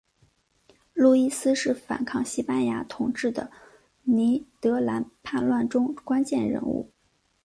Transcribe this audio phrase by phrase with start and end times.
[0.95, 3.51] 路易斯是反抗西班牙统治的
[4.01, 6.91] 尼德兰叛乱中关键人物。